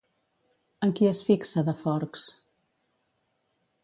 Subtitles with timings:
[0.87, 2.23] En qui es fixa de Forks?